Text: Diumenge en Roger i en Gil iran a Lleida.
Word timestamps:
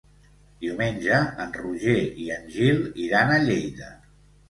Diumenge 0.63 1.19
en 1.45 1.53
Roger 1.59 1.95
i 2.25 2.29
en 2.39 2.51
Gil 2.59 2.83
iran 3.09 3.39
a 3.39 3.41
Lleida. 3.49 3.97